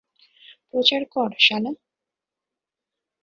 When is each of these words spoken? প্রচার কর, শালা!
প্রচার 0.69 1.01
কর, 1.13 1.29
শালা! 1.39 1.71